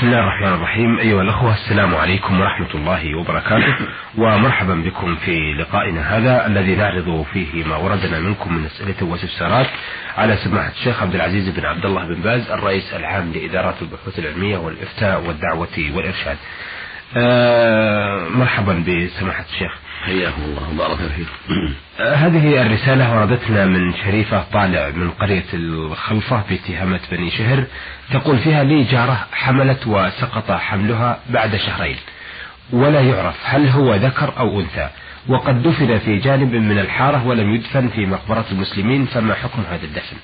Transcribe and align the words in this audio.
بسم 0.00 0.08
الله 0.08 0.20
الرحمن 0.20 0.54
الرحيم. 0.54 0.98
أيها 0.98 1.22
الأخوة 1.22 1.54
السلام 1.54 1.94
عليكم 1.94 2.40
ورحمة 2.40 2.74
الله 2.74 3.18
وبركاته. 3.18 3.74
ومرحبا 4.18 4.74
بكم 4.74 5.16
في 5.16 5.54
لقائنا 5.58 6.16
هذا 6.16 6.46
الذي 6.46 6.74
نعرض 6.76 7.26
فيه 7.32 7.64
ما 7.64 7.76
وردنا 7.76 8.20
منكم 8.20 8.54
من 8.54 8.64
أسئلة 8.64 9.10
واستفسارات 9.10 9.66
على 10.16 10.36
سماحة 10.36 10.70
الشيخ 10.70 11.02
عبد 11.02 11.14
العزيز 11.14 11.48
بن 11.48 11.66
عبد 11.66 11.84
الله 11.84 12.06
بن 12.06 12.20
باز 12.20 12.50
الرئيس 12.50 12.94
العام 12.94 13.32
لإدارة 13.32 13.74
البحوث 13.82 14.18
العلمية 14.18 14.58
والإفتاء 14.58 15.20
والدعوة 15.26 15.92
والإرشاد. 15.94 16.36
آه 17.16 18.28
مرحبا 18.28 18.84
بسماحة 18.86 19.44
الشيخ. 19.52 19.72
حياكم 20.00 20.42
الله 20.42 20.70
وبارك 20.70 20.98
فيكم. 20.98 21.30
آه 22.00 22.14
هذه 22.14 22.62
الرسالة 22.62 23.14
وردتنا 23.14 23.66
من 23.66 23.94
شريفة 24.04 24.44
طالع 24.52 24.88
من 24.88 25.10
قرية 25.10 25.44
الخلفة 25.54 26.42
باتهامة 26.50 27.00
بني 27.10 27.30
شهر. 27.30 27.64
تقول 28.12 28.38
فيها 28.38 28.64
لي 28.64 28.84
جارة 28.84 29.26
حملت 29.32 29.86
وسقط 29.86 30.50
حملها 30.50 31.20
بعد 31.30 31.56
شهرين 31.56 31.96
ولا 32.72 33.00
يعرف 33.00 33.36
هل 33.44 33.68
هو 33.68 33.94
ذكر 33.94 34.38
أو 34.38 34.60
أنثى 34.60 34.88
وقد 35.28 35.62
دفن 35.62 35.98
في 35.98 36.18
جانب 36.18 36.54
من 36.54 36.78
الحارة 36.78 37.26
ولم 37.26 37.54
يدفن 37.54 37.88
في 37.88 38.06
مقبرة 38.06 38.44
المسلمين 38.52 39.06
فما 39.06 39.34
حكم 39.34 39.62
هذا 39.70 39.84
الدفن؟ 39.84 40.16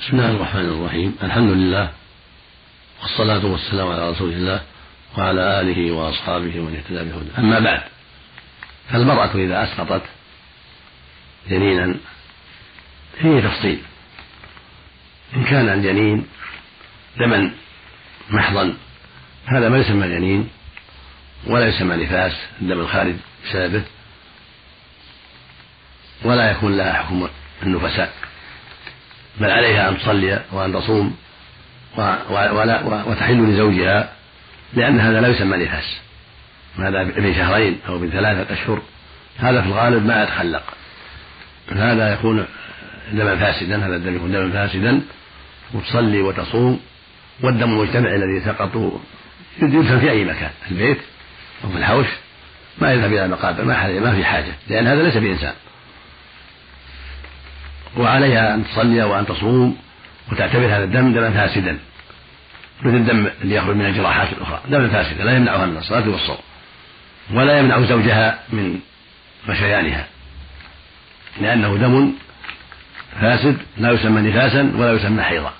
بسم 0.00 0.16
الله 0.16 0.30
الرحمن 0.30 0.64
الرحيم. 0.64 1.16
الحمد 1.22 1.50
لله 1.50 1.90
والصلاة 3.02 3.46
والسلام 3.46 3.88
على 3.88 4.10
رسول 4.10 4.32
الله 4.32 4.60
وعلى 5.18 5.60
آله 5.60 5.92
وأصحابه 5.92 6.60
ومن 6.60 6.76
اهتدى 6.76 7.10
بهدى 7.10 7.30
أما 7.38 7.58
بعد 7.58 7.80
فالمرأة 8.90 9.34
إذا 9.34 9.64
أسقطت 9.64 10.02
جنينا 11.48 11.94
فيه 13.20 13.40
تفصيل. 13.40 13.82
إن 15.36 15.44
كان 15.44 15.68
الجنين 15.68 16.26
دما 17.18 17.50
محضا 18.30 18.74
هذا 19.46 19.68
ما 19.68 19.78
يسمى 19.78 20.08
جنين 20.08 20.48
ولا 21.46 21.66
يسمى 21.66 21.96
نفاس 21.96 22.32
الدم 22.60 22.80
الخارج 22.80 23.14
بسببه 23.44 23.82
ولا 26.24 26.50
يكون 26.50 26.76
لها 26.76 26.92
حكم 26.92 27.28
النفساء. 27.62 28.12
بل 29.40 29.50
عليها 29.50 29.88
أن 29.88 29.98
تصلي 29.98 30.44
وأن 30.52 30.72
تصوم 30.72 31.16
وتحل 33.06 33.52
لزوجها 33.52 34.12
لأن 34.74 35.00
هذا 35.00 35.20
لا 35.20 35.28
يسمى 35.28 35.56
نفاس. 35.56 35.98
هذا 36.78 37.00
ابن 37.00 37.34
شهرين 37.34 37.78
أو 37.88 37.96
ابن 37.96 38.10
ثلاثة 38.10 38.52
أشهر. 38.52 38.82
هذا 39.38 39.62
في 39.62 39.68
الغالب 39.68 40.06
ما 40.06 40.22
يتخلق. 40.22 40.62
هذا 41.72 42.12
يكون 42.12 42.46
دما 43.12 43.36
فاسدا 43.36 43.86
هذا 43.86 43.96
الدم 43.96 44.16
يكون 44.16 44.32
دما 44.32 44.52
فاسدا. 44.52 45.00
وتصلي 45.74 46.20
وتصوم 46.20 46.80
والدم 47.40 47.70
المجتمع 47.70 48.14
الذي 48.14 48.40
سقط 48.44 49.00
يدفن 49.62 50.00
في 50.00 50.10
أي 50.10 50.24
مكان 50.24 50.50
في 50.64 50.70
البيت 50.70 50.98
أو 51.64 51.70
في 51.70 51.78
الحوش. 51.78 52.06
ما 52.78 52.92
يذهب 52.92 53.12
إلى 53.12 53.24
المقابر 53.24 53.64
ما 53.64 54.00
ما 54.00 54.14
في 54.14 54.24
حاجة 54.24 54.52
لأن 54.68 54.86
هذا 54.86 55.02
ليس 55.02 55.16
بإنسان. 55.16 55.54
وعليها 57.96 58.54
أن 58.54 58.64
تصلي 58.64 59.02
وأن 59.02 59.26
تصوم 59.26 59.76
وتعتبر 60.32 60.66
هذا 60.66 60.84
الدم 60.84 61.12
دما 61.12 61.30
فاسدا. 61.30 61.78
مثل 62.82 62.96
الدم 62.96 63.26
اللي 63.42 63.54
يخرج 63.54 63.76
من 63.76 63.86
الجراحات 63.86 64.32
الأخرى 64.32 64.60
دما 64.68 64.88
فاسدا 64.88 65.24
لا 65.24 65.36
يمنعها 65.36 65.66
من 65.66 65.76
الصلاة 65.76 66.08
والصوم. 66.08 66.38
ولا 67.32 67.58
يمنع 67.58 67.80
زوجها 67.80 68.38
من 68.48 68.80
غشيانها 69.48 70.06
لأنه 71.40 71.76
دم 71.76 72.12
فاسد 73.20 73.58
لا 73.76 73.92
يسمى 73.92 74.30
نفاسا 74.30 74.72
ولا 74.76 74.92
يسمى 74.92 75.22
حيضا. 75.22 75.52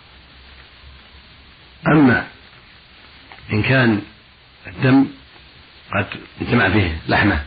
أما 1.86 2.27
إن 3.52 3.62
كان 3.62 4.02
الدم 4.66 5.06
قد 5.94 6.06
اجتمع 6.41 6.69
فيه 6.69 6.98
لحمة 7.08 7.41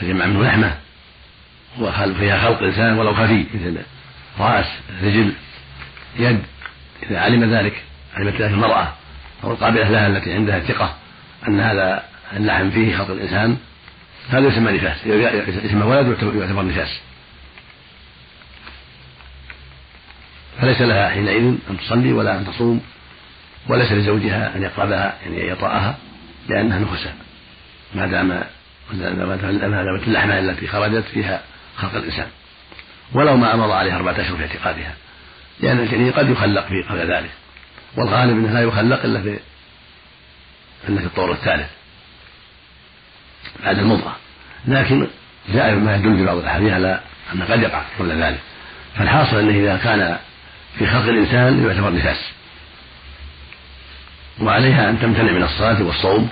تجمع 0.00 0.26
منه 0.26 0.42
لحمة 0.42 0.78
وفيها 1.80 2.38
خلق 2.38 2.62
إنسان 2.62 2.98
ولو 2.98 3.14
خفي 3.14 3.46
مثل 3.54 3.78
رأس 4.38 4.66
رجل 5.02 5.32
يد 6.18 6.42
إذا 7.02 7.18
علم 7.18 7.54
ذلك 7.54 7.82
علمت 8.14 8.34
ذلك 8.34 8.52
المرأة 8.52 8.92
أو 9.44 9.52
القابلة 9.52 9.88
لها 9.90 10.06
التي 10.06 10.32
عندها 10.32 10.60
ثقة 10.60 10.96
أن 11.48 11.60
هذا 11.60 12.04
اللحم 12.36 12.70
فيه 12.70 12.96
خلق 12.96 13.10
الإنسان 13.10 13.56
هذا 14.28 14.48
يسمى 14.48 14.72
نفاس 14.72 15.06
يسمى 15.64 15.82
ولد 15.82 16.08
يعتبر 16.22 16.64
نفاس. 16.64 17.00
فليس 20.60 20.80
لها 20.80 21.08
حينئذ 21.08 21.42
أن 21.70 21.78
تصلي 21.78 22.12
ولا 22.12 22.38
أن 22.38 22.46
تصوم 22.46 22.80
وليس 23.68 23.92
لزوجها 23.92 24.56
أن 24.56 24.62
يقربها 24.62 25.16
يعني 25.22 25.48
يطأها 25.48 25.96
لأنها 26.48 26.78
نفساء 26.78 27.16
ما 27.94 28.06
دام 28.06 28.28
ما 28.92 29.82
دامت 29.84 30.08
اللحمة 30.08 30.38
التي 30.38 30.66
خرجت 30.66 31.04
فيها 31.04 31.42
خلق 31.76 31.94
الإنسان. 31.94 32.26
ولو 33.12 33.36
ما 33.36 33.56
مضى 33.56 33.72
عليها 33.72 33.96
أربعة 33.96 34.12
أشهر 34.12 34.36
في 34.36 34.42
اعتقادها. 34.42 34.94
لأن 35.60 35.78
الجنين 35.78 36.12
قد 36.12 36.30
يخلق 36.30 36.66
في 36.66 36.82
قبل 36.82 37.12
ذلك. 37.12 37.30
والغالب 37.96 38.38
أنه 38.38 38.52
لا 38.52 38.62
يخلق 38.62 39.04
إلا 39.04 39.22
في 39.22 39.38
إلا 40.88 41.00
في 41.00 41.06
الطور 41.06 41.32
الثالث. 41.32 41.68
بعد 43.64 43.78
المضغة. 43.78 44.16
لكن 44.68 45.06
جاء 45.54 45.74
ما 45.74 45.96
يدل 45.96 46.16
في 46.16 46.24
بعض 46.24 46.36
الأحاديث 46.36 46.72
على 46.72 47.00
أن 47.34 47.42
قد 47.42 47.62
يقع 47.62 47.82
كل 47.98 48.22
ذلك. 48.22 48.38
فالحاصل 48.96 49.38
أنه 49.38 49.58
إذا 49.58 49.76
كان 49.76 50.16
في 50.78 50.86
خلق 50.86 51.04
الإنسان 51.08 51.66
يعتبر 51.66 51.92
نفاس. 51.92 52.30
وعليها 54.40 54.90
أن 54.90 55.00
تمتنع 55.00 55.32
من 55.32 55.42
الصلاة 55.42 55.82
والصوم 55.82 56.28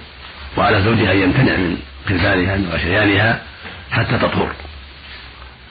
وعلى 0.57 0.83
زوجها 0.83 1.13
أن 1.13 1.19
يمتنع 1.19 1.57
من 1.57 1.77
قتالها 2.07 2.57
من 2.57 2.71
غشيانها 2.73 3.43
حتى 3.91 4.19
تطهر. 4.19 4.53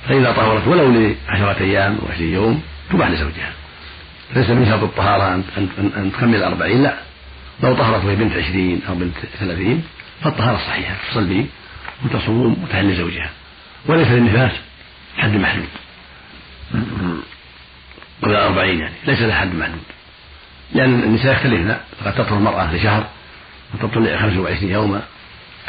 فإذا 0.08 0.32
طهرت 0.32 0.68
ولو 0.68 0.92
لعشرة 0.92 1.64
أيام 1.64 1.98
أو 2.02 2.12
عشرين 2.12 2.34
يوم 2.34 2.62
تباح 2.92 3.10
لزوجها. 3.10 3.52
ليس 4.36 4.50
من 4.50 4.66
شرط 4.66 4.84
الطهارة 4.84 5.34
أن, 5.34 5.44
أن, 5.98 6.12
تكمل 6.12 6.44
أربعين 6.44 6.84
لا. 6.84 6.94
لو 7.64 7.76
طهرت 7.76 8.06
وهي 8.06 8.16
بنت 8.16 8.34
عشرين 8.34 8.82
أو 8.90 8.96
بنت 8.96 9.16
ثلاثين 9.40 9.84
فالطهارة 10.22 10.58
صحيحة 10.58 10.96
تصلي 11.12 11.46
وتصوم 12.06 12.64
وتهل 12.64 12.92
لزوجها 12.92 13.30
وليس 13.86 14.08
للنفاس 14.08 14.52
حد 15.18 15.36
محدود. 15.36 15.70
قبل 18.24 18.36
أربعين 18.36 18.80
يعني 18.80 18.94
ليس 19.08 19.22
لها 19.22 19.40
حد 19.40 19.56
محدود. 19.56 19.84
لأن 20.74 21.04
النساء 21.04 21.34
يختلفن 21.34 21.78
قد 22.06 22.16
تطهر 22.16 22.38
المرأة 22.38 22.76
لشهر 22.76 23.08
قد 23.82 23.98
لخمسة 23.98 24.40
وعشرين 24.40 24.72
يوما 24.72 25.02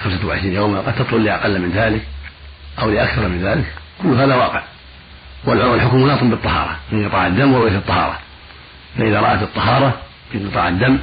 خمسة 0.04 0.26
وعشرين 0.26 0.52
يوما 0.52 0.80
قد 0.80 0.94
تطهر 0.94 1.18
لأقل 1.18 1.58
من 1.58 1.70
ذلك 1.70 2.06
أو 2.78 2.90
لأكثر 2.90 3.28
من 3.28 3.42
ذلك. 3.42 3.66
كل 4.02 4.08
هذا 4.08 4.34
واقع. 4.34 4.62
والحكم 5.44 6.02
مناط 6.02 6.24
بالطهارة 6.24 6.78
انقطاع 6.92 7.26
الدم 7.26 7.52
ورؤية 7.52 7.76
الطهارة. 7.78 8.18
فإذا 8.98 9.20
رأت 9.20 9.42
الطهارة 9.42 10.00
انقطاع 10.34 10.68
الدم 10.68 10.98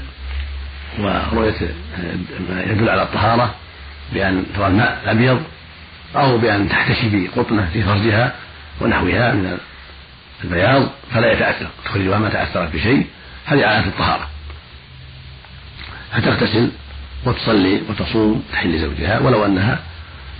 ورؤية 0.99 1.73
ما 2.49 2.61
يدل 2.61 2.89
على 2.89 3.03
الطهارة 3.03 3.55
بأن 4.13 4.45
ترى 4.55 4.67
الماء 4.67 5.01
الأبيض 5.03 5.43
أو 6.15 6.37
بأن 6.37 6.69
تحتشي 6.69 7.09
بقطنة 7.09 7.69
في 7.73 7.83
فرجها 7.83 8.35
ونحوها 8.81 9.33
من 9.33 9.57
البياض 10.43 10.89
فلا 11.13 11.31
يتأثر 11.31 11.67
تخرجها 11.85 12.17
ما 12.17 12.29
تأثرت 12.29 12.75
بشيء 12.75 13.07
هذه 13.45 13.65
علامة 13.65 13.87
الطهارة. 13.87 14.27
فتغتسل 16.11 16.71
وتصلي 17.25 17.81
وتصوم 17.89 18.43
تحل 18.51 18.79
زوجها 18.79 19.19
ولو 19.19 19.45
أنها 19.45 19.79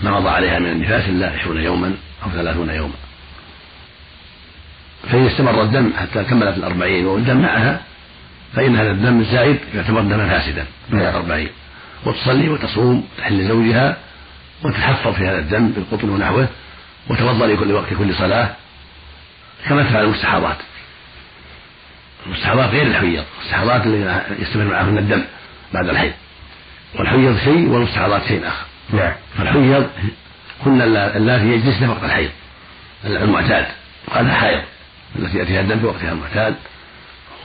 ما 0.04 0.12
مضى 0.12 0.30
عليها 0.30 0.60
من 0.60 0.72
النفاس 0.72 1.10
إلا 1.10 1.32
عشرون 1.32 1.62
يوما 1.62 1.94
أو 2.24 2.30
ثلاثون 2.30 2.70
يوما. 2.70 2.94
فإن 5.12 5.28
استمر 5.28 5.62
الدم 5.62 5.94
حتى 5.98 6.24
كملت 6.24 6.58
الأربعين 6.58 7.06
والدم 7.06 7.38
معها 7.38 7.82
فإن 8.56 8.76
هذا 8.76 8.92
الدم 8.92 9.20
الزائد 9.20 9.60
يعتبر 9.76 10.02
دما 10.02 10.30
فاسدا 10.30 10.66
من 10.90 11.00
الأربعين. 11.02 11.50
وتصلي 12.06 12.50
وتصوم 12.50 13.08
تحل 13.18 13.48
زوجها 13.48 13.98
وتحفظ 14.64 15.14
في 15.14 15.28
هذا 15.28 15.40
الدم 15.40 15.70
بالقطن 15.70 16.10
ونحوه 16.10 16.48
وتوضأ 17.10 17.48
لكل 17.48 17.72
وقت 17.72 17.94
كل 18.00 18.16
صلاة 18.16 18.50
كما 19.70 19.84
تفعل 19.84 20.04
المستحاضات. 20.04 20.58
المستحاضات 22.26 22.70
غير 22.70 22.88
الحيض 22.88 23.24
المستحاضات 23.40 23.86
اللي 23.86 24.22
يستمر 24.40 24.64
معهن 24.64 24.98
الدم 24.98 25.24
بعد 25.74 25.90
الحيض. 25.90 26.14
والحيض 26.96 27.38
شيء 27.44 27.68
والمستحاضات 27.70 28.28
شيء 28.28 28.48
آخر. 28.48 28.66
نعم. 28.94 29.14
فالحيض 29.38 29.90
هن 30.66 30.82
اللاتي 30.82 31.46
يجلسن 31.46 31.90
وقت 31.90 32.04
الحيض 32.04 32.30
المعتاد 33.06 33.66
وهذا 34.08 34.34
حائض 34.34 34.62
التي 35.20 35.38
يأتيها 35.38 35.62
الدم 35.62 35.80
في 35.80 35.86
وقتها 35.86 36.12
المعتاد. 36.12 36.56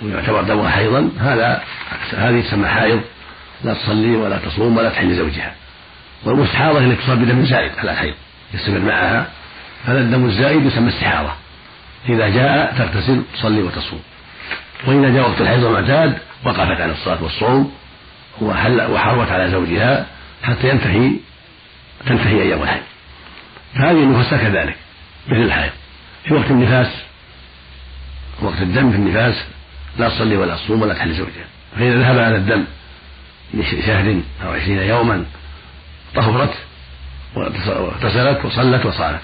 ويعتبر 0.03 0.43
دمها 0.43 0.71
حيضا 0.71 1.11
هذا 1.21 1.63
هذه 2.17 2.41
تسمى 2.41 2.69
حائض 2.69 3.01
لا 3.65 3.75
تصلي 3.75 4.17
ولا 4.17 4.39
تصوم 4.39 4.77
ولا 4.77 4.89
تحل 4.89 5.15
زوجها 5.17 5.55
والمستحاضة 6.25 6.79
التي 6.79 7.03
تصاب 7.03 7.19
بدم 7.19 7.45
زائد 7.45 7.73
على 7.79 7.91
الحيض 7.91 8.15
يستمر 8.55 8.79
معها. 8.79 9.27
هذا 9.85 10.01
الدم 10.01 10.27
الزائد 10.27 10.67
يسمى 10.67 10.89
استحاضة. 10.89 11.33
إذا 12.09 12.29
جاء 12.29 12.75
تغتسل 12.79 13.23
تصلي 13.35 13.63
وتصوم. 13.63 14.01
وإذا 14.87 15.09
جاء 15.09 15.31
وقت 15.31 15.41
الحيض 15.41 15.65
المعتاد 15.65 16.19
وقفت 16.45 16.81
عن 16.81 16.91
الصلاة 16.91 17.23
والصوم 17.23 17.73
وحرمت 18.41 19.31
على 19.31 19.51
زوجها 19.51 20.07
حتى 20.43 20.69
ينتهي 20.69 21.11
تنتهي 22.07 22.43
أيام 22.43 22.63
الحيض. 22.63 22.83
فهذه 23.75 24.03
النفاس 24.03 24.41
كذلك 24.41 24.77
مثل 25.29 25.43
الحيض 25.43 25.73
في 26.25 26.35
وقت 26.35 26.51
النفاس 26.51 26.89
وقت 28.43 28.63
الدم 28.63 28.91
في 28.91 28.97
النفاس 28.97 29.45
لا 29.99 30.09
تصلي 30.09 30.37
ولا 30.37 30.57
تصوم 30.57 30.83
ولا 30.83 30.95
تحل 30.95 31.15
زوجها 31.15 31.47
فإذا 31.77 31.99
ذهب 31.99 32.17
هذا 32.17 32.37
الدم 32.37 32.65
لشهر 33.55 34.21
أو 34.45 34.51
عشرين 34.53 34.79
يوما 34.79 35.25
طهرت 36.15 36.55
واغتسلت 37.35 38.45
وصلت 38.45 38.87
وصامت 38.87 39.21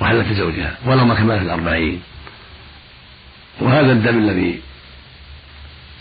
وحلت 0.00 0.28
لزوجها 0.28 0.76
ولو 0.86 1.04
ما 1.04 1.14
كملت 1.14 1.42
الأربعين. 1.42 2.00
وهذا 3.60 3.92
الدم 3.92 4.18
الذي 4.18 4.60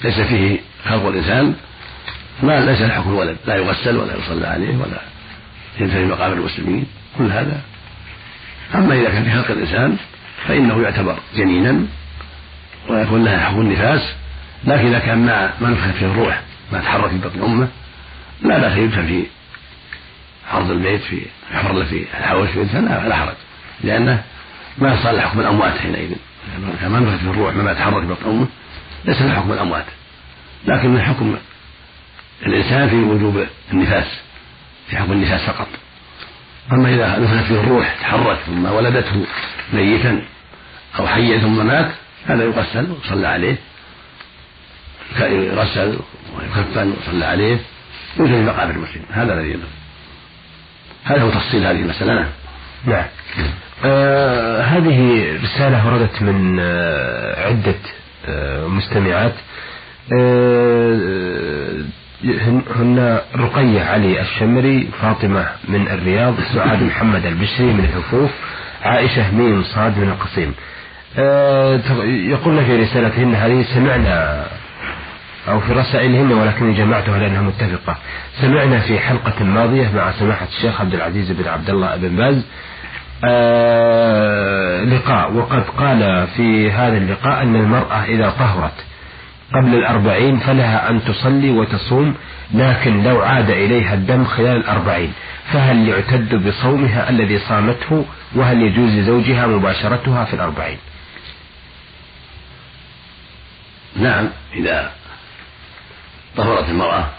ليس 0.04 0.20
فيه 0.20 0.60
خلق 0.86 1.06
الإنسان 1.06 1.56
ما 2.44 2.66
ليس 2.66 2.82
لحكم 2.82 3.10
الولد 3.10 3.38
لا 3.46 3.56
يغسل 3.56 3.98
ولا 3.98 4.16
يصلى 4.16 4.48
عليه 4.48 4.78
ولا 4.78 5.02
ينتهي 5.80 6.06
مقام 6.06 6.34
المسلمين. 6.34 6.86
كل 7.18 7.32
هذا 7.32 7.62
أما 8.76 8.96
إذا 8.96 9.10
كان 9.10 9.24
في 9.24 9.32
خلق 9.32 9.52
الإنسان 9.52 9.98
فإنه 10.48 10.82
يعتبر 10.82 11.20
جنينا 11.36 11.86
ويكون 12.90 13.24
لها 13.24 13.40
حكم 13.40 13.62
النفاس 13.62 14.02
لكن 14.64 14.88
إذا 14.88 15.00
كان 15.00 15.26
مع 15.26 15.50
ما 15.62 15.70
نفخت 15.70 15.98
فيه 16.00 16.06
الروح 16.06 16.42
ما 16.72 16.80
تحرك 16.80 17.10
في 17.10 17.18
بطن 17.18 17.44
أمه 17.44 17.68
لا 18.42 18.60
بأس 18.60 18.78
يدفن 18.78 19.08
في 19.08 19.24
عرض 20.52 20.72
البيت 20.72 21.02
في 21.02 21.22
له 21.54 21.86
في 21.86 22.06
الحوش 22.20 22.50
في 22.50 22.80
لا 22.82 23.16
حرج 23.16 23.36
لأنه 23.84 24.24
ما 24.78 25.04
صار 25.04 25.22
حكم 25.22 25.40
الأموات 25.40 25.78
حينئذ. 25.78 26.12
كان 26.82 26.92
ما 26.92 27.00
نفخت 27.00 27.20
فيه 27.20 27.30
الروح 27.30 27.54
ما 27.54 27.74
تحرك 27.74 28.02
في 28.02 28.08
بطن 28.08 28.30
أمه 28.30 28.48
ليس 29.06 29.22
له 29.22 29.36
حكم 29.36 29.52
الأموات. 29.52 29.86
لكن 30.66 30.90
من 30.90 31.02
حكم 31.02 31.36
الإنسان 32.46 32.90
في 32.90 32.96
وجوب 32.96 33.46
النفاس 33.74 34.08
في 34.90 34.98
حكم 34.98 35.12
النفاس 35.12 35.42
فقط. 35.42 35.68
أما 36.72 36.90
إذا 36.90 37.20
نفخت 37.20 37.48
فيه 37.48 37.60
الروح 37.60 37.96
تحرك 38.02 38.38
ثم 38.46 38.66
ولدته 38.66 39.26
ميتا 39.74 40.22
أو 41.00 41.08
حيا 41.08 41.40
ثم 41.40 41.68
مات 41.68 41.92
هذا 42.26 42.44
يغسل 42.44 42.92
ويصلى 42.92 43.28
عليه. 43.28 43.56
يغسل 45.20 46.00
ويكفن 46.38 46.94
ويصلى 46.98 47.26
عليه. 47.26 47.58
يوجد 48.20 48.34
مقابر 48.34 48.72
المسلم. 48.72 49.02
هذا 49.12 49.34
الذي 49.34 49.50
يدل. 49.50 49.64
هذا 51.04 51.22
هو 51.22 51.30
تفصيل 51.30 51.66
هذه 51.66 51.82
المسألة. 51.82 52.14
نعم. 52.14 52.30
نعم. 52.86 53.06
آه 53.86 54.62
هذه 54.62 55.26
رسالة 55.44 55.88
وردت 55.88 56.22
من 56.22 56.58
آه 56.60 57.48
عدة 57.48 57.76
آه 58.26 58.68
مستمعات. 58.68 59.34
آه 60.20 61.82
هن 62.76 63.20
رقية 63.36 63.82
علي 63.82 64.22
الشمري 64.22 64.90
فاطمة 65.02 65.48
من 65.68 65.88
الرياض 65.88 66.36
سعاد 66.54 66.84
محمد 66.84 67.26
البشري 67.26 67.66
من 67.66 67.80
الحفوف 67.80 68.32
عائشة 68.82 69.32
ميم 69.32 69.64
صاد 69.64 69.98
من 69.98 70.10
القصيم. 70.10 70.54
آه، 71.18 71.80
يقولن 72.06 72.66
في 72.66 72.82
رسالتهن 72.82 73.36
هذه 73.36 73.66
سمعنا 73.74 74.46
أو 75.50 75.60
في 75.60 75.74
رسائلهن 75.74 76.32
ولكني 76.32 76.74
جمعتها 76.74 77.20
لأنها 77.20 77.42
متفقة. 77.42 77.96
سمعنا 78.42 78.80
في 78.80 79.00
حلقة 79.00 79.44
ماضية 79.44 79.92
مع 79.96 80.12
سماحة 80.12 80.48
الشيخ 80.58 80.82
عبد 80.82 80.94
العزيز 80.94 81.32
بن 81.32 81.48
عبد 81.48 81.70
الله 81.70 81.96
بن 81.96 82.16
باز 82.16 82.46
آه 83.26 84.84
لقاء. 84.84 85.34
وقد 85.34 85.64
قال 85.78 86.28
في 86.38 86.72
هذا 86.72 86.98
اللقاء 86.98 87.44
أن 87.44 87.56
المرأة 87.56 88.04
إذا 88.04 88.30
طهرت 88.30 88.86
قبل 89.54 89.76
الأربعين 89.76 90.38
فلها 90.38 90.90
أن 90.90 91.04
تصلي 91.04 91.50
وتصوم 91.52 92.16
لكن 92.54 93.04
لو 93.04 93.22
عاد 93.22 93.50
إليها 93.50 93.94
الدم 93.94 94.26
خلال 94.26 94.58
الأربعين 94.58 95.14
فهل 95.54 95.90
يعتد 95.90 96.48
بصومها 96.48 97.10
الذي 97.10 97.40
صامته 97.40 98.06
وهل 98.36 98.62
يجوز 98.62 98.90
لزوجها 98.92 99.48
مباشرتها 99.48 100.26
في 100.26 100.34
الأربعين؟ 100.34 100.78
نعم 103.98 104.30
إذا 104.54 104.92
طهرت 106.38 106.70
المرأة 106.70 107.10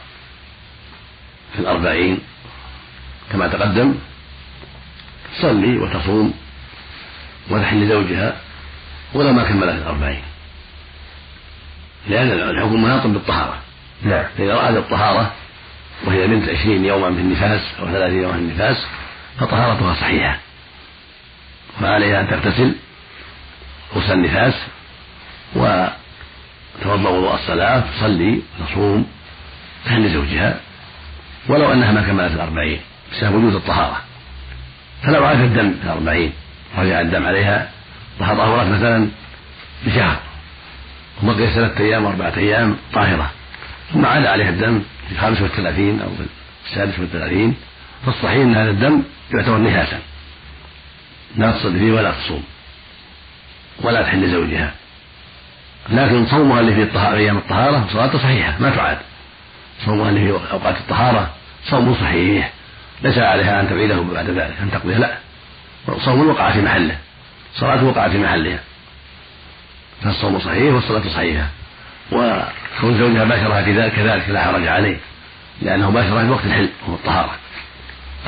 في 1.52 1.58
الأربعين 1.58 2.18
كما 3.32 3.48
تقدم 3.48 3.94
تصلي 5.34 5.78
وتصوم 5.78 6.34
وتحل 7.50 7.88
زوجها 7.88 8.36
ولو 9.14 9.32
ما 9.32 9.44
كملت 9.44 9.74
الأربعين. 9.74 10.22
لأن 12.08 12.30
الحكم 12.30 12.82
مناط 12.82 13.06
بالطهارة. 13.06 13.58
نعم. 14.02 14.24
فإذا 14.38 14.54
رأت 14.54 14.76
الطهارة 14.76 15.32
وهي 16.04 16.26
بنت 16.26 16.48
عشرين 16.48 16.84
يوما 16.84 17.14
في 17.14 17.20
النفاس 17.20 17.60
أو 17.80 17.86
ثلاثين 17.86 18.22
يوما 18.22 18.34
في 18.34 18.38
النفاس 18.38 18.86
فطهارتها 19.40 19.94
صحيحة. 19.94 20.38
وعليها 21.82 22.20
أن 22.20 22.28
تغتسل 22.28 22.74
غسل 23.94 24.12
النفاس 24.12 24.54
وتوضأ 26.80 27.08
وضوء 27.08 27.34
الصلاة 27.34 27.84
تصلي 27.98 28.40
وتصوم 28.60 29.06
تهني 29.84 30.08
زوجها. 30.08 30.60
ولو 31.48 31.72
أنها 31.72 31.92
ما 31.92 32.02
كملت 32.02 32.32
الأربعين 32.32 32.80
بسبب 33.12 33.34
وجود 33.34 33.54
الطهارة. 33.54 34.00
فلو 35.02 35.24
عاد 35.24 35.40
الدم 35.40 35.74
في 35.74 35.84
الأربعين 35.84 36.32
رجع 36.78 37.00
الدم 37.00 37.26
عليها 37.26 37.70
طهرت 38.18 38.66
مثلا 38.66 39.08
بشهر. 39.86 40.16
وبقي 41.22 41.50
ثلاثة 41.50 41.84
أيام 41.84 42.04
وأربعة 42.04 42.32
أيام 42.36 42.76
طاهرة. 42.92 43.30
ثم 43.92 44.06
عاد 44.06 44.26
عليها 44.26 44.48
الدم 44.48 44.82
في 45.08 45.14
الخامس 45.14 45.40
والثلاثين 45.40 46.00
أو 46.00 46.08
في 46.08 46.26
السادس 46.70 46.98
والثلاثين. 46.98 47.54
فالصحيح 48.06 48.40
أن 48.40 48.54
هذا 48.54 48.70
الدم 48.70 49.02
يعتبر 49.34 49.62
نفاسا 49.62 49.98
لا 51.36 51.52
تصلي 51.52 51.78
فيه 51.78 51.92
ولا 51.92 52.12
تصوم. 52.12 52.44
ولا 53.82 54.02
تحل 54.02 54.30
زوجها 54.30 54.74
لكن 55.90 56.26
صومها 56.26 56.60
اللي 56.60 56.86
في 56.86 56.98
أيام 56.98 57.36
الطهارة 57.36 57.86
صلاته 57.92 58.18
صحيحة 58.18 58.54
ما 58.60 58.70
تعاد. 58.70 58.98
صومها 59.84 60.08
اللي 60.08 60.20
في 60.20 60.52
أوقات 60.52 60.76
الطهارة 60.76 61.30
صوم 61.64 61.94
صحيح 61.94 62.52
ليس 63.02 63.18
عليها 63.18 63.60
أن 63.60 63.68
تعيده 63.68 64.00
بعد 64.14 64.30
ذلك 64.30 64.54
أن 64.62 64.70
تقضيه 64.70 64.96
لا. 64.96 65.18
صوم 65.98 66.28
وقع 66.28 66.50
في 66.50 66.62
محله 66.62 66.98
صلاة 67.54 67.84
وقع 67.84 68.08
في 68.08 68.18
محلها 68.18 68.58
فالصوم 70.02 70.38
صحيح 70.38 70.74
والصلاة 70.74 71.08
صحيحة. 71.08 71.46
وكون 72.12 72.98
زوجها 72.98 73.24
باشرها 73.24 73.62
في 73.62 73.72
ذلك 73.72 73.92
كذلك 73.92 74.28
لا 74.28 74.44
حرج 74.44 74.66
عليه 74.66 74.96
لأنه 75.62 75.90
باشرها 75.90 76.24
في 76.24 76.30
وقت 76.30 76.44
الحل 76.44 76.68
وهو 76.86 76.94
الطهارة. 76.94 77.32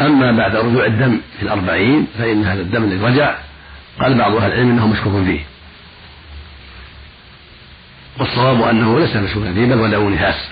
أما 0.00 0.33
بعد 0.33 0.57
رجوع 0.57 0.87
الدم 0.87 1.21
في 1.38 1.43
الأربعين 1.43 2.07
فإن 2.19 2.45
هذا 2.45 2.61
الدم 2.61 2.85
الذي 2.85 3.05
رجع 3.05 3.35
قال 4.00 4.19
بعض 4.19 4.35
أهل 4.35 4.52
العلم 4.52 4.71
أنه 4.71 4.87
مشكوك 4.87 5.25
فيه. 5.25 5.50
والصواب 8.21 8.62
أنه 8.62 9.00
ليس 9.00 9.17
فيه 9.17 9.67
بل 9.67 9.79
وله 9.79 10.11
نفاس 10.11 10.49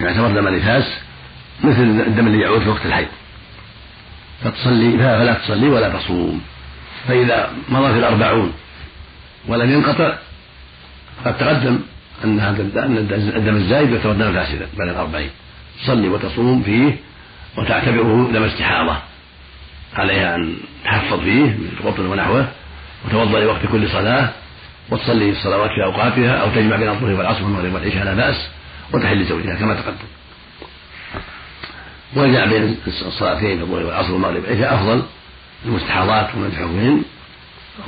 يعتبر 0.00 0.28
دم 0.28 0.48
نفاس 0.48 0.98
مثل 1.64 1.82
الدم 1.82 2.26
الذي 2.26 2.40
يعود 2.40 2.62
في 2.62 2.68
وقت 2.68 2.86
الحيض. 2.86 3.08
فتصلي 4.44 4.98
فلا 4.98 5.34
تصلي 5.34 5.68
ولا 5.68 5.88
تصوم. 5.88 6.40
فإذا 7.08 7.52
مضى 7.68 7.92
في 7.92 7.98
الأربعون 7.98 8.52
ولم 9.48 9.72
ينقطع 9.72 10.14
قد 11.24 11.38
تقدم 11.38 11.78
أن 12.24 12.40
هذا 12.40 12.62
الدم 12.62 13.56
الزايد 13.56 13.92
يعتبر 13.92 14.12
دما 14.12 14.32
فاسدا 14.32 14.66
بعد 14.78 14.88
الأربعين. 14.88 15.30
تصلي 15.82 16.08
وتصوم 16.08 16.62
فيه 16.62 16.96
وتعتبره 17.56 18.30
دم 18.32 18.42
استحاضة. 18.42 18.96
عليها 19.94 20.34
أن 20.34 20.56
تحفظ 20.84 21.20
فيه 21.20 21.42
من 21.42 21.70
القطن 21.80 22.06
ونحوه 22.06 22.48
وتوضأ 23.06 23.40
لوقت 23.40 23.66
كل 23.72 23.88
صلاة. 23.88 24.30
وتصلي 24.90 25.30
الصلوات 25.30 25.70
في 25.70 25.84
أوقاتها 25.84 26.32
أو 26.32 26.50
تجمع 26.50 26.76
بين 26.76 26.88
الظهر 26.88 27.14
والعصر 27.14 27.44
والمغرب 27.44 27.74
والعشاء 27.74 28.04
لا 28.04 28.14
بأس 28.14 28.48
وتحل 28.92 29.24
زوجها 29.24 29.54
كما 29.54 29.74
تقدم. 29.74 30.08
وجاء 32.16 32.48
بين 32.48 32.76
الصلاتين 32.86 33.60
الظهر 33.60 33.86
والعصر 33.86 34.12
والمغرب 34.12 34.42
والعشاء 34.42 34.74
أفضل 34.74 35.02
المستحاضات 35.64 36.34
ومن 36.34 37.02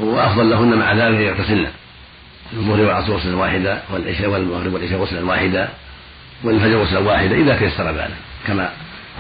أفضل 0.00 0.50
لهن 0.50 0.78
مع 0.78 0.92
ذلك 0.92 1.19
يغتسلن 1.21 1.71
الظهر 2.52 2.80
والعصر 2.80 3.12
غسلا 3.12 3.37
واحدا 3.37 3.83
والعشاء 3.92 4.28
والمغرب 4.28 4.73
والعشاء 4.73 4.99
غسلا 4.99 5.25
واحدا 5.25 5.69
والفجر 6.45 6.76
غسلا 6.76 6.99
واحدا 6.99 7.37
إذا 7.37 7.57
تيسر 7.59 7.90
ذلك 7.90 8.16
كما 8.47 8.71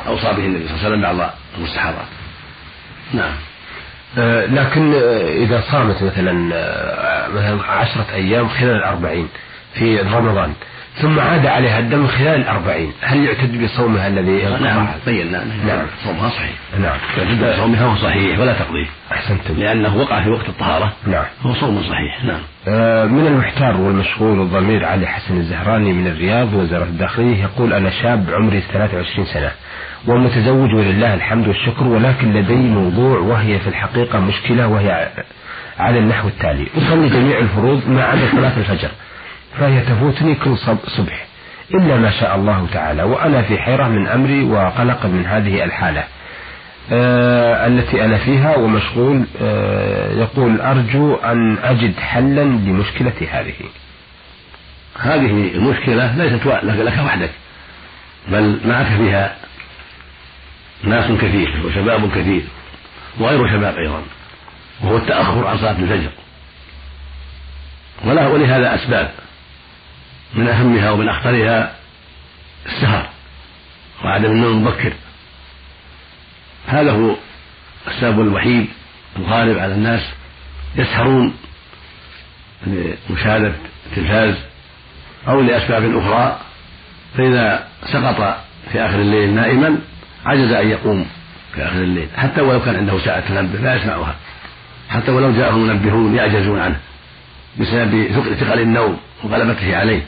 أوصى 0.06 0.32
به 0.32 0.46
النبي 0.46 0.68
صلى 0.68 0.76
الله 0.76 0.84
عليه 0.84 0.88
وسلم 0.88 1.18
بعض 1.18 1.30
المستحاضات 1.58 2.06
نعم. 3.12 3.32
آه 4.18 4.46
لكن 4.46 4.94
آه 4.94 5.44
إذا 5.44 5.62
صامت 5.72 6.02
مثلا 6.02 6.54
آه 6.54 7.19
مثلا 7.34 7.62
عشرة 7.64 8.06
أيام 8.14 8.48
خلال 8.48 8.76
الأربعين 8.76 9.28
في 9.74 9.98
رمضان 10.00 10.52
ثم 10.94 11.20
عاد 11.20 11.46
عليها 11.46 11.78
الدم 11.78 12.06
خلال 12.06 12.40
الأربعين. 12.40 12.92
هل 13.02 13.24
يعتد 13.24 13.62
بصومها 13.64 14.08
الذي 14.08 14.42
نعم 14.60 14.86
بينا 15.06 15.44
نعم. 15.66 15.86
صومها 16.04 16.28
صحيح. 16.28 16.52
نعم. 16.80 16.98
يعتد 17.18 17.44
بصومها 17.44 17.84
هو 17.84 17.96
صحيح 17.96 18.38
ولا 18.38 18.52
تقضيه. 18.52 18.86
أحسنتم. 19.12 19.54
لأنه 19.58 19.96
وقع 19.96 20.22
في 20.22 20.30
وقت 20.30 20.48
الطهارة. 20.48 20.92
نعم. 21.06 21.24
هو 21.42 21.54
صوم 21.54 21.82
صحيح. 21.82 22.24
نعم. 22.24 22.40
آه 22.68 23.04
من 23.04 23.26
المحتار 23.26 23.76
والمشغول 23.76 24.40
الضمير 24.40 24.84
علي 24.84 25.06
حسن 25.06 25.36
الزهراني 25.36 25.92
من 25.92 26.06
الرياض 26.06 26.54
وزارة 26.54 26.84
الداخلية 26.84 27.42
يقول 27.42 27.72
أنا 27.72 27.90
شاب 27.90 28.26
عمري 28.32 28.60
23 28.72 29.26
سنة. 29.26 29.50
ومتزوج 30.06 30.74
ولله 30.74 31.14
الحمد 31.14 31.48
والشكر 31.48 31.84
ولكن 31.84 32.32
لدي 32.32 32.54
موضوع 32.54 33.18
وهي 33.18 33.58
في 33.58 33.68
الحقيقة 33.68 34.20
مشكلة 34.20 34.66
وهي 34.68 35.08
على 35.78 35.98
النحو 35.98 36.28
التالي. 36.28 36.66
أصلي 36.78 37.08
جميع 37.08 37.38
الفروض 37.38 37.88
ما 37.88 38.04
عدا 38.04 38.28
صلاة 38.32 38.56
الفجر 38.56 38.88
فهي 39.58 39.80
تفوتني 39.80 40.34
كل 40.34 40.58
صبح. 40.86 41.26
إلا 41.74 41.96
ما 41.96 42.10
شاء 42.10 42.36
الله 42.36 42.66
تعالى 42.72 43.02
وأنا 43.02 43.42
في 43.42 43.58
حيرة 43.58 43.88
من 43.88 44.06
أمري 44.06 44.42
وقلق 44.42 45.06
من 45.06 45.26
هذه 45.26 45.64
الحالة. 45.64 46.04
آه 46.92 47.66
التي 47.66 48.04
أنا 48.04 48.18
فيها 48.18 48.56
ومشغول 48.56 49.24
آه 49.42 50.12
يقول 50.12 50.60
أرجو 50.60 51.14
أن 51.14 51.58
أجد 51.64 51.98
حلا 51.98 52.44
لمشكلتي 52.44 53.26
هذه. 53.26 53.54
هذه 55.00 55.50
المشكلة 55.54 56.16
ليست 56.16 56.46
لك 56.64 56.98
وحدك 57.04 57.30
بل 58.28 58.60
معك 58.64 58.86
فيها 58.86 59.34
ناس 60.82 61.10
كثير 61.20 61.66
وشباب 61.66 62.10
كثير 62.10 62.42
وغير 63.18 63.48
شباب 63.48 63.74
أيضا. 63.78 64.02
وهو 64.80 64.96
التأخر 64.96 65.46
عن 65.46 65.58
صلاة 65.58 65.78
الفجر. 65.78 66.10
وله 68.04 68.28
ولهذا 68.28 68.74
أسباب. 68.74 69.14
من 70.34 70.48
أهمها 70.48 70.90
ومن 70.90 71.08
أخطرها 71.08 71.74
السهر 72.66 73.08
وعدم 74.04 74.30
النوم 74.30 74.52
المبكر. 74.52 74.92
هذا 76.66 76.92
هو 76.92 77.16
السبب 77.88 78.20
الوحيد 78.20 78.68
الغالب 79.16 79.58
على 79.58 79.74
الناس 79.74 80.10
يسهرون 80.76 81.36
لمشاهدة 82.66 83.52
التلفاز 83.86 84.34
أو 85.28 85.40
لأسباب 85.40 85.96
أخرى. 85.98 86.40
فإذا 87.16 87.68
سقط 87.92 88.44
في 88.72 88.80
آخر 88.80 89.00
الليل 89.00 89.34
نائما 89.34 89.78
عجز 90.26 90.52
أن 90.52 90.68
يقوم 90.68 91.06
في 91.54 91.62
آخر 91.62 91.76
الليل 91.76 92.08
حتى 92.16 92.40
ولو 92.40 92.60
كان 92.62 92.76
عنده 92.76 92.98
ساعة 92.98 93.28
تنبه 93.28 93.58
لا 93.58 93.74
يسمعها. 93.74 94.14
حتى 94.90 95.10
ولو 95.10 95.32
جاءه 95.32 95.56
منبهون 95.58 96.14
يعجزون 96.14 96.60
عنه 96.60 96.76
بسبب 97.60 98.08
ثقل 98.40 98.60
النوم 98.60 99.00
وغلبته 99.24 99.76
عليه. 99.76 100.02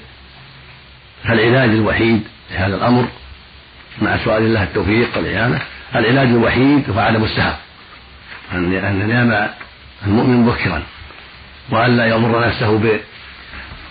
فالعلاج 1.25 1.71
الوحيد 1.71 2.23
لهذا 2.50 2.76
الأمر 2.76 3.09
مع 4.02 4.16
سؤال 4.25 4.42
الله 4.42 4.62
التوفيق 4.62 5.16
والإعانة 5.16 5.61
العلاج 5.95 6.28
الوحيد 6.28 6.90
هو 6.90 6.99
عدم 6.99 7.25
السهر. 7.25 7.57
أن 8.52 8.73
ينام 8.73 9.49
المؤمن 10.07 10.37
مبكرا 10.37 10.83
وأن 11.71 11.97
لا 11.97 12.07
يضر 12.07 12.47
نفسه 12.47 13.00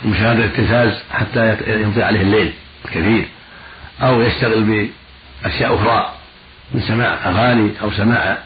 بمشاهدة 0.03 0.45
التلفاز 0.45 1.03
حتى 1.13 1.57
يمضي 1.67 2.03
عليه 2.03 2.21
الليل 2.21 2.53
الكثير 2.85 3.27
أو 4.01 4.21
يشتغل 4.21 4.89
بأشياء 5.43 5.75
أخرى 5.75 6.13
من 6.71 6.81
سماع 6.81 7.29
أغاني 7.29 7.71
أو 7.81 7.91
سماع 7.91 8.37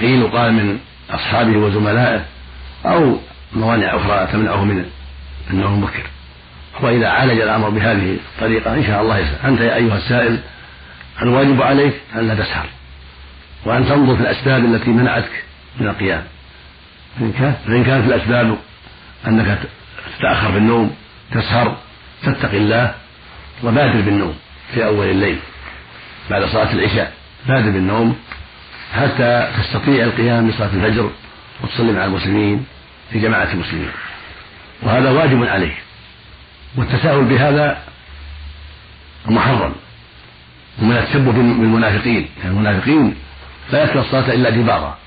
قيل 0.00 0.22
وقال 0.22 0.52
من 0.52 0.78
أصحابه 1.10 1.56
وزملائه 1.56 2.24
أو 2.86 3.18
موانع 3.52 3.96
أخرى 3.96 4.28
تمنعه 4.32 4.64
من 4.64 4.84
النوم 5.50 5.74
المبكر 5.74 6.02
وإذا 6.80 7.08
عالج 7.08 7.40
الأمر 7.40 7.68
بهذه 7.68 8.16
الطريقة 8.34 8.74
إن 8.74 8.84
شاء 8.84 9.02
الله 9.02 9.18
يسر 9.18 9.36
أنت 9.44 9.60
يا 9.60 9.74
أيها 9.74 9.96
السائل 9.96 10.38
الواجب 11.22 11.62
عليك 11.62 11.94
أن 12.14 12.28
لا 12.28 12.34
تسهر 12.34 12.66
وأن 13.64 13.86
تنظر 13.86 14.16
في 14.16 14.22
الأسباب 14.22 14.64
التي 14.64 14.90
منعتك 14.90 15.44
من 15.80 15.86
القيام. 15.86 16.24
فإن 17.66 17.84
كانت 17.84 18.06
الأسباب 18.06 18.56
أنك 19.26 19.58
تتأخر 20.18 20.52
في 20.52 20.58
النوم 20.58 20.94
تسهر 21.32 21.76
تتقي 22.22 22.56
الله 22.56 22.94
وبادر 23.64 24.00
بالنوم 24.00 24.34
في 24.74 24.84
أول 24.86 25.06
الليل. 25.10 25.38
بعد 26.30 26.44
صلاة 26.44 26.72
العشاء 26.72 27.12
بادر 27.48 27.70
بالنوم 27.70 28.16
حتى 28.94 29.48
تستطيع 29.58 30.04
القيام 30.04 30.48
بصلاة 30.48 30.70
الفجر 30.74 31.10
وتصلي 31.62 31.92
مع 31.92 32.04
المسلمين 32.04 32.66
في 33.12 33.18
جماعة 33.20 33.52
المسلمين. 33.52 33.90
وهذا 34.82 35.10
واجب 35.10 35.44
عليه. 35.44 35.74
والتساهل 36.76 37.24
بهذا 37.24 37.82
محرم 39.26 39.72
ومن 40.82 40.96
التشبه 40.96 41.32
بالمنافقين 41.32 42.28
يعني 42.38 42.50
المنافقين 42.50 43.14
لا 43.72 43.84
يترك 43.84 43.96
الصلاة 43.96 44.34
إلا 44.34 44.50
دبارا 44.50 44.98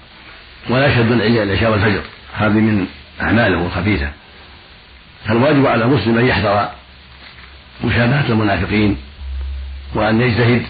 ولا 0.70 0.88
يشهد 0.88 1.12
العشاء 1.12 1.72
والفجر. 1.72 2.01
هذه 2.34 2.50
من 2.50 2.88
أعمالهم 3.22 3.65
الخبيثة. 3.65 4.12
فالواجب 5.25 5.65
على 5.65 5.84
المسلم 5.84 6.18
أن 6.18 6.25
يحذر 6.25 6.70
مشابهة 7.84 8.30
المنافقين 8.30 8.98
وأن 9.96 10.22
يجتهد 10.22 10.65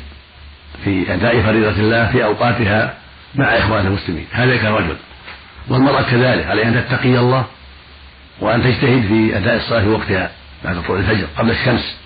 في 0.84 1.14
أداء 1.14 1.42
فريضة 1.42 1.80
الله 1.80 2.12
في 2.12 2.24
أوقاتها 2.24 2.94
مع 3.36 3.46
إخوان 3.46 3.88
المسلمين. 3.88 4.26
هذا 4.32 4.58
كرجل 4.58 4.96
والمرأة 5.68 6.02
كذلك 6.02 6.46
عليها 6.46 6.68
أن 6.68 6.86
تتقي 6.86 7.20
الله 7.20 7.46
وأن 8.40 8.64
تجتهد 8.64 9.08
في 9.08 9.38
أداء 9.38 9.56
الصلاة 9.56 9.82
في 9.82 9.88
وقتها 9.88 10.32
بعد 10.64 10.84
طلوع 10.84 11.00
الفجر 11.00 11.28
قبل 11.38 11.52
الشمس. 11.52 11.98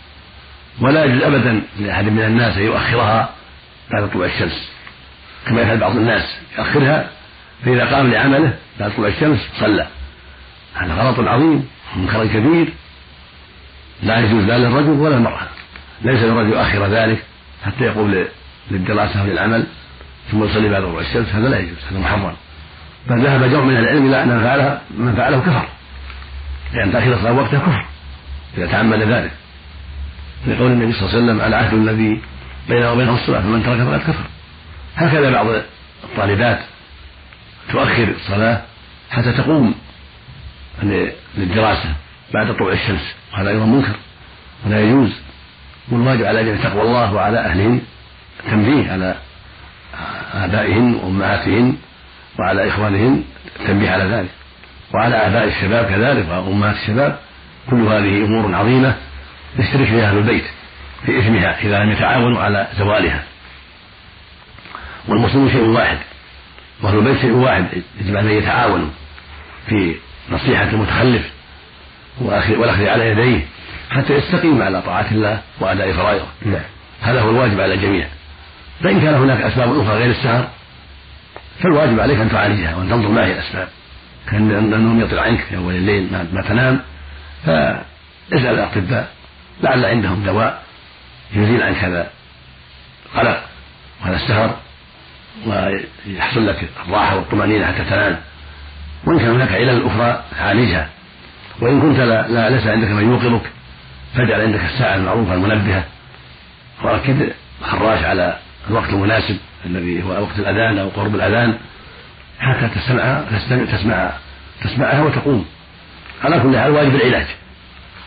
ولا 0.82 1.06
يجوز 1.06 1.24
أبدا 1.24 1.62
لأحد 1.80 2.06
من 2.06 2.20
الناس 2.20 2.58
أن 2.58 2.64
يؤخرها 2.64 3.30
بعد 3.92 4.10
طلوع 4.10 4.26
الشمس. 4.26 4.70
كما 5.48 5.62
يفعل 5.62 5.78
بعض 5.78 5.96
الناس. 5.96 6.38
يؤخرها 6.58 7.10
فإذا 7.66 7.86
قام 7.96 8.12
لعمله 8.12 8.54
بعد 8.80 8.92
طلوع 8.92 9.08
الشمس 9.08 9.40
صلى. 9.60 9.88
هذا 10.76 10.94
غلط 10.94 11.20
عظيم 11.20 11.68
منكر 11.96 12.28
كبير. 12.28 12.74
لا 14.04 14.20
يجوز 14.20 14.44
لا 14.44 14.58
للرجل 14.58 14.90
ولا 14.90 15.16
المرأة 15.16 15.48
ليس 16.02 16.24
للرجل 16.24 16.50
يؤخر 16.50 16.88
ذلك 16.88 17.24
حتى 17.66 17.84
يقوم 17.84 18.26
للدراسة 18.72 19.24
وللعمل 19.24 19.64
ثم 20.32 20.44
يصلي 20.44 20.70
بعد 20.70 20.82
طلوع 20.82 21.02
الشمس 21.02 21.28
هذا 21.28 21.50
لا 21.50 21.60
يجوز 21.60 21.78
هذا 21.92 22.00
محرم. 22.00 22.34
بل 23.10 23.24
ذهب 23.24 23.44
جمع 23.44 23.64
من 23.64 23.78
العلم 23.78 24.08
إلى 24.08 24.24
أن 24.24 24.28
من 24.28 24.44
فعله 24.44 24.82
من 24.98 25.16
فعله 25.16 25.40
كفر. 25.40 25.68
لأن 26.74 26.92
تأخير 26.92 27.14
الصلاة 27.14 27.34
وقتها 27.34 27.60
كفر 27.60 27.86
إذا 28.58 28.66
تعمد 28.66 29.00
ذلك. 29.00 29.32
لقول 30.48 30.72
النبي 30.72 30.94
صلى 30.94 31.02
الله 31.02 31.16
عليه 31.16 31.24
وسلم 31.24 31.42
العهد 31.42 31.74
الذي 31.74 32.22
بينه 32.70 32.92
وبينه 32.92 33.16
الصلاة 33.16 33.40
فمن 33.40 33.64
ترك 33.64 33.82
فقد 33.82 34.00
كفر. 34.00 34.24
هكذا 34.96 35.32
بعض 35.32 35.48
الطالبات 36.04 36.60
تؤخر 37.72 38.08
الصلاة 38.08 38.62
حتى 39.12 39.32
تقوم 39.32 39.76
للدراسة 41.38 41.94
بعد 42.34 42.56
طلوع 42.56 42.74
الشمس 42.74 43.14
وهذا 43.34 43.50
أيضا 43.50 43.66
منكر 43.66 43.96
ولا 44.66 44.82
يجوز. 44.82 45.12
والواجب 45.92 46.26
على 46.26 46.44
جميع 46.44 46.64
تقوى 46.64 46.82
الله 46.82 47.14
وعلى 47.14 47.40
أهلهن 47.40 47.82
التنبيه 48.40 48.92
على 48.92 49.16
آبائهن 50.34 50.96
وأمهاتهن 50.96 51.78
وعلى 52.40 52.68
إخوانهن 52.70 53.24
التنبيه 53.60 53.90
على 53.90 54.04
ذلك. 54.04 54.30
وعلى 54.94 55.16
آباء 55.16 55.48
الشباب 55.48 55.86
كذلك 55.86 56.30
وأمهات 56.30 56.76
الشباب. 56.76 57.20
كل 57.70 57.82
هذه 57.82 58.26
أمور 58.26 58.56
عظيمة 58.56 58.96
يشترك 59.60 59.88
فيها 59.88 60.10
أهل 60.10 60.18
البيت 60.18 60.46
في 61.06 61.20
إثمها 61.20 61.62
إذا 61.62 61.84
لم 61.84 61.92
يتعاونوا 61.92 62.42
على 62.42 62.68
زوالها. 62.78 63.24
والمسلم 65.08 65.50
شيء 65.50 65.62
واحد 65.62 65.98
وأهل 66.82 66.98
البيت 66.98 67.22
شيء 67.22 67.32
واحد 67.32 67.66
يجب 68.02 68.16
أن 68.16 68.30
يتعاونوا 68.30 68.90
في 69.68 69.96
نصيحة 70.30 70.64
المتخلف 70.64 71.30
والأخذ 72.22 72.88
على 72.88 73.10
يديه 73.10 73.46
حتى 73.90 74.14
يستقيم 74.14 74.62
على 74.62 74.82
طاعة 74.82 75.08
الله 75.12 75.42
وأداء 75.60 75.94
فرائضه. 75.94 76.26
نعم. 76.46 76.62
هذا 77.02 77.22
هو 77.22 77.30
الواجب 77.30 77.62
على 77.62 77.74
الجميع. 77.74 78.08
فإن 78.84 79.02
كان 79.02 79.14
هناك 79.14 79.42
أسباب 79.42 79.80
أخرى 79.80 79.98
غير 79.98 80.12
السهر 80.12 80.48
فالواجب 81.64 82.00
عليك 82.00 82.20
أن 82.20 82.30
تعالجها 82.30 82.76
وأن 82.76 82.90
تنظر 82.90 83.10
ما 83.10 83.26
هي 83.26 83.32
الأسباب. 83.32 83.68
كان 84.32 84.52
النوم 84.52 85.02
يطلع 85.02 85.22
عنك 85.22 85.40
في 85.40 85.58
أول 85.58 85.76
الليل 85.76 86.08
ما 86.34 86.42
تنام 86.42 86.80
فاسأل 87.46 87.84
الأطباء 88.32 89.08
لعل 89.64 89.86
عندهم 89.86 90.24
دواء 90.24 90.64
يزيل 91.34 91.64
عنك 91.64 91.78
هذا 91.78 92.10
القلق 93.06 93.44
وهذا 94.02 94.16
السهر 94.16 94.58
ويحصل 95.46 96.48
لك 96.48 96.70
الراحة 96.86 97.16
والطمأنينة 97.16 97.66
حتى 97.66 97.84
تنام. 97.84 98.20
وإن 99.06 99.20
كان 99.20 99.30
هناك 99.30 99.52
علل 99.52 99.86
أخرى 99.86 100.24
عالجها 100.40 100.90
وإن 101.62 101.82
كنت 101.82 102.00
لا, 102.00 102.28
لا 102.28 102.50
ليس 102.50 102.68
عندك 102.68 102.88
من 102.88 103.12
يوقظك 103.12 103.46
فاجعل 104.16 104.42
عندك 104.42 104.62
الساعة 104.74 104.96
المعروفة 104.96 105.34
المنبهة. 105.34 105.84
وركب 106.84 107.32
خراج 107.62 108.04
على 108.04 108.38
الوقت 108.70 108.90
المناسب 108.90 109.38
الذي 109.66 110.04
هو 110.04 110.10
وقت 110.10 110.40
الأذان 110.40 110.78
أو 110.80 110.90
قرب 110.90 111.16
الأذان 111.16 111.58
حتى 112.40 112.70
تسمعها 112.76 113.26
تستمع 113.32 113.66
تسمع 113.66 114.12
تسمعها 114.64 115.04
وتقوم. 115.04 115.46
على 116.24 116.40
كل 116.40 116.58
حال 116.58 116.72
واجب 116.72 116.96
العلاج. 116.96 117.26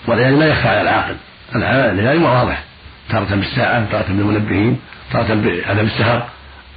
والعلاج 0.06 0.34
لا 0.34 0.46
يخفى 0.46 0.68
على 0.68 0.80
العاقل. 0.80 1.16
العلاج 1.54 2.22
واضح. 2.22 2.62
تارة 3.10 3.34
بالساعة 3.34 3.90
تارة 3.90 4.06
بالمنبهين 4.08 4.80
تارة 5.12 5.34
بعدم 5.34 5.86
السهر. 5.86 6.28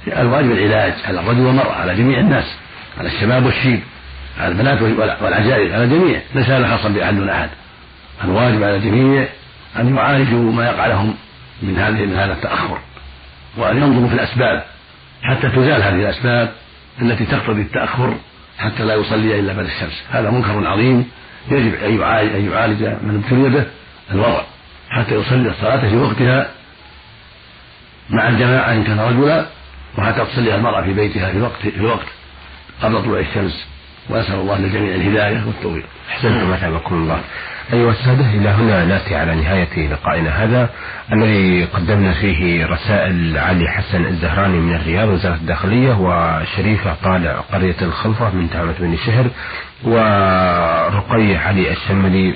الواجب 0.06 0.52
العلاج 0.52 0.92
على 1.04 1.20
الرجل 1.20 1.40
والمرأة 1.40 1.72
على 1.72 1.94
جميع 1.94 2.20
الناس 2.20 2.54
على 2.98 3.08
الشباب 3.08 3.46
والشيب 3.46 3.80
على 4.40 4.48
البنات 4.48 4.82
والعجائز 5.22 5.72
على 5.72 5.84
الجميع 5.84 6.20
ليس 6.34 6.48
هذا 6.48 6.76
خاصا 6.76 6.88
بأحد 6.88 7.16
دون 7.16 7.28
أحد. 7.28 7.48
الواجب 8.24 8.62
على 8.62 8.76
الجميع 8.76 9.28
أن 9.76 9.96
يعالجوا 9.96 10.52
ما 10.52 10.66
يقع 10.66 10.86
لهم 10.86 11.14
من 11.62 11.78
هذه 11.78 12.06
من 12.06 12.16
هذا 12.16 12.32
التأخر. 12.32 12.78
وأن 13.56 13.76
ينظروا 13.76 14.08
في 14.08 14.14
الأسباب 14.14 14.64
حتى 15.22 15.48
تزال 15.48 15.82
هذه 15.82 15.94
الأسباب 15.94 16.52
التي 17.02 17.24
تقتضي 17.24 17.60
التأخر 17.62 18.14
حتى 18.58 18.82
لا 18.84 18.94
يصلي 18.94 19.40
إلا 19.40 19.52
بعد 19.52 19.64
الشمس 19.64 20.02
هذا 20.10 20.30
منكر 20.30 20.66
عظيم 20.66 21.10
يجب 21.50 21.74
أن 21.74 21.98
يعالج, 22.50 22.82
من 22.84 23.22
ابتلي 23.24 23.48
به 23.48 23.66
الورع 24.10 24.44
حتى 24.90 25.14
يصلي 25.14 25.50
الصلاة 25.50 25.88
في 25.90 25.96
وقتها 25.96 26.48
مع 28.10 28.28
الجماعة 28.28 28.72
إن 28.72 28.84
كان 28.84 29.00
رجلا 29.00 29.46
وحتى 29.98 30.24
تصلي 30.24 30.54
المرأة 30.54 30.82
في 30.82 30.92
بيتها 30.92 31.32
في 31.32 31.40
وقت 31.40 31.60
في 31.62 31.84
وقت 31.84 32.06
قبل 32.82 33.02
طلوع 33.02 33.20
الشمس 33.20 33.66
وأسأل 34.08 34.34
الله 34.34 34.58
للجميع 34.58 34.94
الهداية 34.94 35.46
والتوفيق. 35.46 35.84
أحسنتم 36.10 36.52
أثابكم 36.52 36.94
الله. 36.94 37.20
أيها 37.72 37.90
السادة 37.90 38.26
إلى 38.26 38.48
هنا 38.48 38.84
نأتي 38.84 39.16
على 39.16 39.34
نهاية 39.34 39.88
لقائنا 39.88 40.44
هذا 40.44 40.70
الذي 41.12 41.64
قدمنا 41.64 42.12
فيه 42.12 42.66
رسائل 42.66 43.38
علي 43.38 43.68
حسن 43.68 44.06
الزهراني 44.06 44.58
من 44.58 44.74
الرياض 44.74 45.08
وزارة 45.08 45.34
الداخلية 45.34 45.92
وشريفة 45.92 46.94
طالع 47.04 47.32
قرية 47.52 47.76
الخلفة 47.82 48.30
من 48.30 48.50
تهمة 48.50 48.74
بن 48.80 48.96
شهر 48.96 49.26
ورقية 49.84 51.38
علي 51.38 51.70
الشملي 51.72 52.34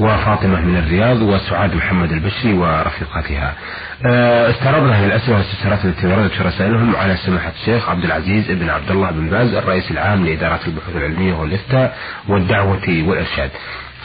وفاطمة 0.00 0.60
من 0.60 0.76
الرياض 0.76 1.22
وسعاد 1.22 1.74
محمد 1.74 2.12
البشري 2.12 2.52
ورفيقتها 2.52 3.54
آه، 4.06 4.50
استعرضنا 4.50 5.00
هذه 5.00 5.06
الأسئلة 5.06 5.34
والاستفسارات 5.36 5.84
التي 5.84 6.06
وردت 6.06 6.32
في 6.32 6.42
رسائلهم 6.42 6.96
على 6.96 7.16
سماحة 7.16 7.52
الشيخ 7.60 7.88
عبد 7.88 8.04
العزيز 8.04 8.50
بن 8.50 8.70
عبد 8.70 8.90
الله 8.90 9.10
بن 9.10 9.28
باز 9.28 9.54
الرئيس 9.54 9.90
العام 9.90 10.26
لإدارات 10.26 10.68
البحوث 10.68 10.96
العلمية 10.96 11.34
والإفتاء 11.34 11.96
والدعوة 12.28 13.02
والإرشاد. 13.06 13.50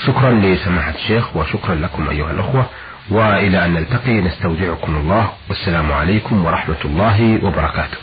شكرا 0.06 0.32
لسماحة 0.32 0.94
الشيخ 0.96 1.36
وشكرا 1.36 1.76
لكم 1.76 2.10
أيها 2.10 2.32
الأخوة 2.32 2.66
وإلى 3.10 3.66
أن 3.66 3.74
نلتقي 3.74 4.22
نستودعكم 4.22 4.96
الله 4.96 5.32
والسلام 5.50 5.92
عليكم 5.92 6.46
ورحمة 6.46 6.82
الله 6.86 7.40
وبركاته. 7.46 7.98